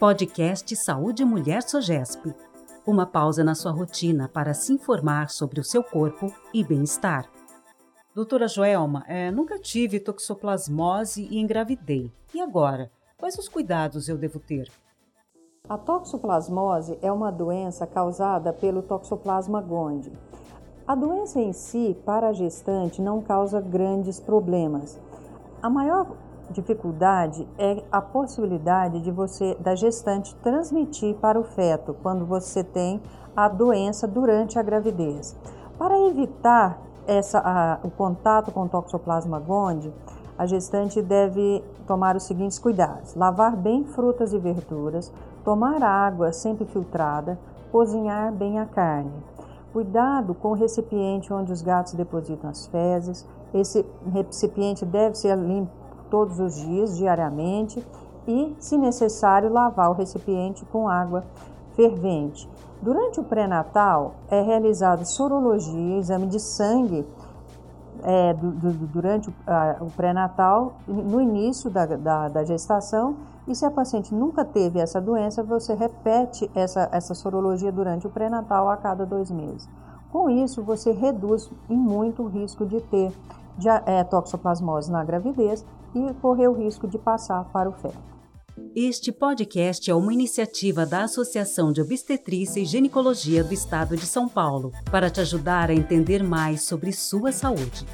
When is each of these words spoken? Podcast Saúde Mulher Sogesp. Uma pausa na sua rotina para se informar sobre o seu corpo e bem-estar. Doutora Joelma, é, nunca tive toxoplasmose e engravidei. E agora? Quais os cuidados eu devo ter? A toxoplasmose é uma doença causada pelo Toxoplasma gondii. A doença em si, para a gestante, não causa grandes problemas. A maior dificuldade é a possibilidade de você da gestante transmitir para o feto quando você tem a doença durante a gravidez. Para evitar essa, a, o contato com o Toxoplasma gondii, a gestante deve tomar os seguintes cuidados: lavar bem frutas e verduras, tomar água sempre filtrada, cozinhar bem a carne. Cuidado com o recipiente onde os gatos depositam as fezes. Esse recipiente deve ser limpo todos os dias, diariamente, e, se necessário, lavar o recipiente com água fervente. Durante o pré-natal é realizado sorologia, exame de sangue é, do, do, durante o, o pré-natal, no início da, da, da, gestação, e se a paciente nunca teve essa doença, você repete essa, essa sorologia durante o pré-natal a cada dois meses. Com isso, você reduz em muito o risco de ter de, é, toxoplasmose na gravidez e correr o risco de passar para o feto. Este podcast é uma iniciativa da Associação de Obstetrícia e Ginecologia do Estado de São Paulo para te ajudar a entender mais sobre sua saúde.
Podcast 0.00 0.74
Saúde 0.76 1.26
Mulher 1.26 1.60
Sogesp. 1.60 2.34
Uma 2.86 3.04
pausa 3.04 3.44
na 3.44 3.54
sua 3.54 3.70
rotina 3.70 4.30
para 4.32 4.54
se 4.54 4.72
informar 4.72 5.28
sobre 5.28 5.60
o 5.60 5.62
seu 5.62 5.84
corpo 5.84 6.32
e 6.54 6.64
bem-estar. 6.64 7.30
Doutora 8.14 8.48
Joelma, 8.48 9.04
é, 9.06 9.30
nunca 9.30 9.58
tive 9.58 10.00
toxoplasmose 10.00 11.28
e 11.30 11.38
engravidei. 11.38 12.10
E 12.32 12.40
agora? 12.40 12.90
Quais 13.18 13.36
os 13.36 13.46
cuidados 13.46 14.08
eu 14.08 14.16
devo 14.16 14.40
ter? 14.40 14.72
A 15.68 15.76
toxoplasmose 15.76 16.98
é 17.02 17.12
uma 17.12 17.30
doença 17.30 17.86
causada 17.86 18.54
pelo 18.54 18.80
Toxoplasma 18.80 19.60
gondii. 19.60 20.16
A 20.86 20.94
doença 20.94 21.38
em 21.38 21.52
si, 21.52 21.94
para 22.06 22.28
a 22.28 22.32
gestante, 22.32 23.02
não 23.02 23.20
causa 23.20 23.60
grandes 23.60 24.18
problemas. 24.18 24.98
A 25.62 25.68
maior 25.68 26.16
dificuldade 26.50 27.48
é 27.56 27.82
a 27.90 28.00
possibilidade 28.00 29.00
de 29.00 29.10
você 29.10 29.56
da 29.60 29.74
gestante 29.74 30.34
transmitir 30.36 31.14
para 31.16 31.38
o 31.38 31.44
feto 31.44 31.96
quando 32.02 32.26
você 32.26 32.62
tem 32.64 33.00
a 33.36 33.48
doença 33.48 34.06
durante 34.06 34.58
a 34.58 34.62
gravidez. 34.62 35.36
Para 35.78 35.98
evitar 36.08 36.78
essa, 37.06 37.40
a, 37.40 37.78
o 37.86 37.90
contato 37.90 38.50
com 38.50 38.64
o 38.64 38.68
Toxoplasma 38.68 39.38
gondii, 39.38 39.92
a 40.36 40.46
gestante 40.46 41.00
deve 41.02 41.62
tomar 41.86 42.16
os 42.16 42.24
seguintes 42.24 42.58
cuidados: 42.58 43.14
lavar 43.14 43.56
bem 43.56 43.84
frutas 43.84 44.32
e 44.32 44.38
verduras, 44.38 45.12
tomar 45.44 45.82
água 45.82 46.32
sempre 46.32 46.64
filtrada, 46.64 47.38
cozinhar 47.70 48.32
bem 48.32 48.58
a 48.58 48.66
carne. 48.66 49.12
Cuidado 49.72 50.34
com 50.34 50.50
o 50.50 50.54
recipiente 50.54 51.32
onde 51.32 51.52
os 51.52 51.62
gatos 51.62 51.92
depositam 51.92 52.50
as 52.50 52.66
fezes. 52.66 53.26
Esse 53.54 53.86
recipiente 54.12 54.84
deve 54.84 55.14
ser 55.16 55.36
limpo 55.36 55.79
todos 56.10 56.38
os 56.40 56.56
dias, 56.56 56.96
diariamente, 56.96 57.84
e, 58.26 58.54
se 58.58 58.76
necessário, 58.76 59.52
lavar 59.52 59.90
o 59.90 59.94
recipiente 59.94 60.64
com 60.66 60.88
água 60.88 61.24
fervente. 61.74 62.48
Durante 62.82 63.20
o 63.20 63.24
pré-natal 63.24 64.14
é 64.28 64.40
realizado 64.40 65.04
sorologia, 65.04 65.98
exame 65.98 66.26
de 66.26 66.40
sangue 66.40 67.06
é, 68.02 68.32
do, 68.34 68.50
do, 68.50 68.72
durante 68.86 69.28
o, 69.28 69.34
o 69.84 69.90
pré-natal, 69.90 70.74
no 70.86 71.20
início 71.20 71.70
da, 71.70 71.84
da, 71.86 72.28
da, 72.28 72.44
gestação, 72.44 73.16
e 73.46 73.54
se 73.54 73.64
a 73.66 73.70
paciente 73.70 74.14
nunca 74.14 74.44
teve 74.44 74.78
essa 74.78 75.00
doença, 75.00 75.42
você 75.42 75.74
repete 75.74 76.50
essa, 76.54 76.88
essa 76.92 77.14
sorologia 77.14 77.70
durante 77.70 78.06
o 78.06 78.10
pré-natal 78.10 78.68
a 78.68 78.76
cada 78.76 79.04
dois 79.04 79.30
meses. 79.30 79.68
Com 80.10 80.28
isso, 80.28 80.62
você 80.62 80.92
reduz 80.92 81.50
em 81.68 81.76
muito 81.76 82.22
o 82.22 82.28
risco 82.28 82.66
de 82.66 82.80
ter 82.80 83.12
de, 83.58 83.68
é, 83.68 84.04
toxoplasmose 84.04 84.90
na 84.90 85.04
gravidez 85.04 85.64
e 85.94 86.14
correr 86.14 86.48
o 86.48 86.52
risco 86.52 86.86
de 86.86 86.98
passar 86.98 87.44
para 87.52 87.68
o 87.68 87.72
feto. 87.72 88.10
Este 88.74 89.10
podcast 89.10 89.90
é 89.90 89.94
uma 89.94 90.12
iniciativa 90.12 90.86
da 90.86 91.04
Associação 91.04 91.72
de 91.72 91.80
Obstetrícia 91.80 92.60
e 92.60 92.64
Ginecologia 92.64 93.42
do 93.42 93.54
Estado 93.54 93.96
de 93.96 94.06
São 94.06 94.28
Paulo 94.28 94.70
para 94.90 95.10
te 95.10 95.20
ajudar 95.20 95.70
a 95.70 95.74
entender 95.74 96.22
mais 96.22 96.62
sobre 96.62 96.92
sua 96.92 97.32
saúde. 97.32 97.86